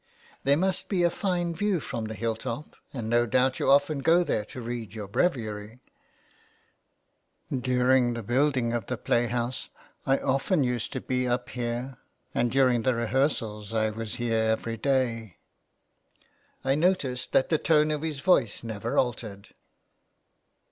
"There 0.45 0.57
must 0.57 0.89
be 0.89 1.03
a 1.03 1.11
fine 1.11 1.53
view 1.53 1.79
from 1.79 2.05
the 2.05 2.15
hill 2.15 2.35
top, 2.35 2.75
and 2.91 3.07
no 3.07 3.27
doubt 3.27 3.59
you 3.59 3.69
often 3.69 3.99
go 3.99 4.23
there 4.23 4.43
to 4.45 4.59
read 4.59 4.95
your 4.95 5.07
breviary."" 5.07 5.77
During 7.61 8.15
the 8.15 8.23
building 8.23 8.73
of 8.73 8.87
the 8.87 8.97
play 8.97 9.27
house 9.27 9.69
I 10.07 10.17
often 10.17 10.63
used 10.63 10.91
to 10.93 11.01
be 11.01 11.27
up 11.27 11.49
here, 11.49 11.99
and 12.33 12.49
during 12.51 12.81
the 12.81 12.95
rehearsals 12.95 13.73
I 13.73 13.91
was 13.91 14.15
here 14.15 14.41
every 14.43 14.75
day." 14.77 15.37
I 16.63 16.73
noticed 16.73 17.31
that 17.33 17.49
the 17.49 17.59
tone 17.59 17.91
of 17.91 18.01
his 18.01 18.21
voice 18.21 18.63
never 18.63 18.97
altered. 18.97 19.49